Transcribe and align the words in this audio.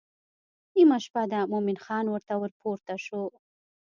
نیمه 0.75 0.97
شپه 1.05 1.23
ده 1.31 1.39
مومن 1.51 1.77
خان 1.85 2.05
ورته 2.09 2.33
ورپورته 2.37 2.95
شو. 3.05 3.21